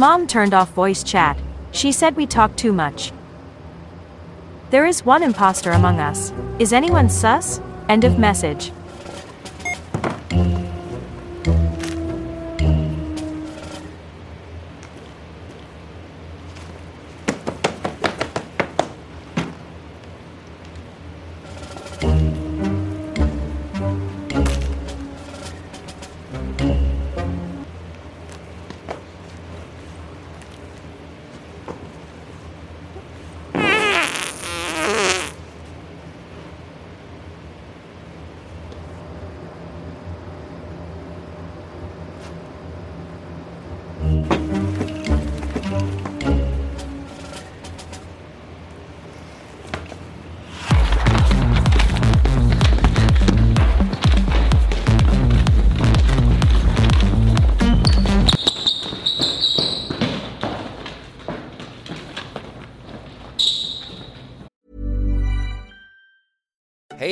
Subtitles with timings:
[0.00, 1.38] Mom turned off voice chat.
[1.72, 3.12] She said we talk too much.
[4.70, 6.32] There is one imposter among us.
[6.58, 7.60] Is anyone sus?
[7.86, 8.72] End of message.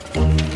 [0.00, 0.47] Thank you.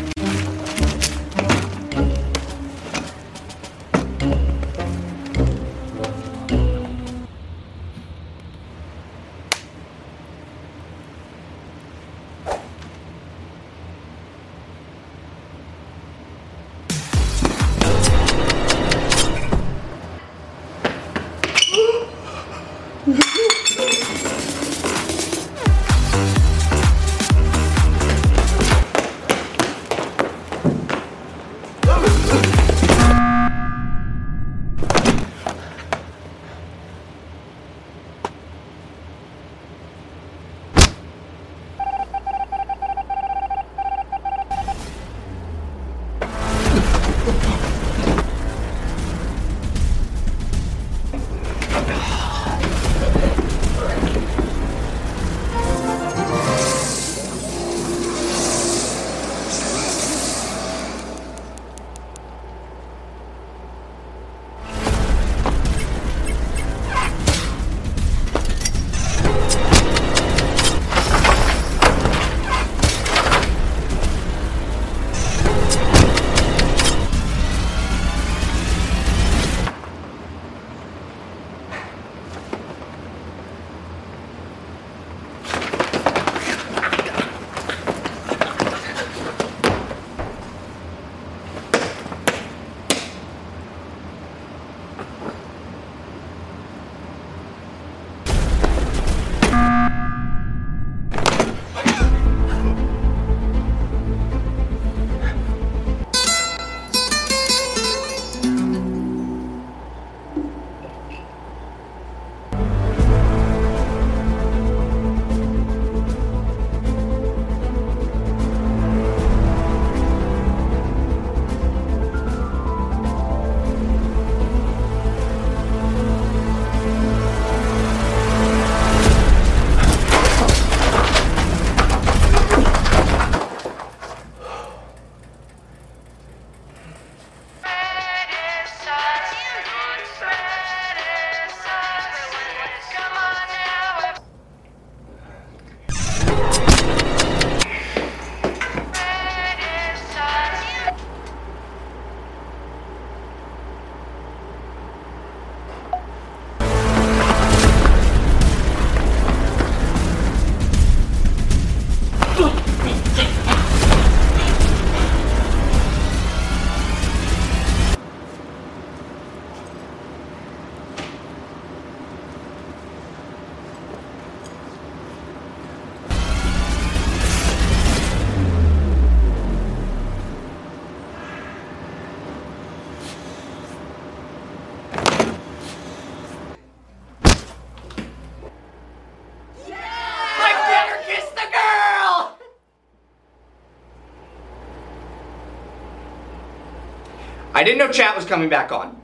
[197.55, 198.99] I didn't know chat was coming back on.